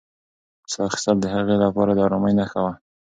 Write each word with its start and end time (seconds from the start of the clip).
ساه 0.71 0.85
اخیستل 0.89 1.17
د 1.21 1.25
هغې 1.35 1.55
لپاره 1.63 1.91
د 1.93 1.99
ارامۍ 2.07 2.33
نښه 2.39 2.59
وه. 2.63 2.73